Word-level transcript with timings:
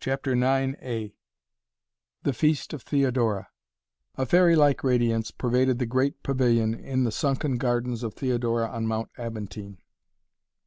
CHAPTER 0.00 0.32
IX 0.32 1.12
THE 2.22 2.32
FEAST 2.32 2.72
OF 2.72 2.84
THEODORA 2.84 3.48
A 4.16 4.24
fairy 4.24 4.56
like 4.56 4.82
radiance 4.82 5.30
pervaded 5.30 5.78
the 5.78 5.84
great 5.84 6.22
pavilion 6.22 6.72
in 6.72 7.04
the 7.04 7.12
sunken 7.12 7.58
gardens 7.58 8.02
of 8.02 8.14
Theodora 8.14 8.70
on 8.70 8.86
Mount 8.86 9.10
Aventine. 9.18 9.76